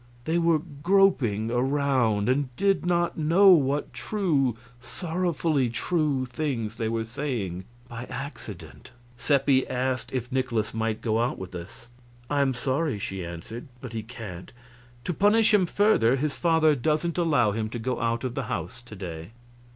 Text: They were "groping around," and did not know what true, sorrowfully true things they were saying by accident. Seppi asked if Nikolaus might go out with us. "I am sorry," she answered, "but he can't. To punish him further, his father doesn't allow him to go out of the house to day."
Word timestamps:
They 0.25 0.39
were 0.39 0.57
"groping 0.57 1.51
around," 1.51 2.27
and 2.27 2.49
did 2.55 2.87
not 2.87 3.19
know 3.19 3.49
what 3.49 3.93
true, 3.93 4.57
sorrowfully 4.79 5.69
true 5.69 6.25
things 6.25 6.77
they 6.77 6.89
were 6.89 7.05
saying 7.05 7.65
by 7.87 8.05
accident. 8.05 8.89
Seppi 9.15 9.67
asked 9.67 10.11
if 10.11 10.31
Nikolaus 10.31 10.73
might 10.73 11.01
go 11.01 11.19
out 11.19 11.37
with 11.37 11.53
us. 11.53 11.85
"I 12.31 12.41
am 12.41 12.55
sorry," 12.55 12.97
she 12.97 13.23
answered, 13.23 13.67
"but 13.79 13.93
he 13.93 14.01
can't. 14.01 14.51
To 15.03 15.13
punish 15.13 15.53
him 15.53 15.67
further, 15.67 16.15
his 16.15 16.35
father 16.35 16.73
doesn't 16.75 17.19
allow 17.19 17.51
him 17.51 17.69
to 17.69 17.77
go 17.77 17.99
out 18.01 18.23
of 18.23 18.33
the 18.33 18.45
house 18.49 18.81
to 18.81 18.95
day." 18.95 19.33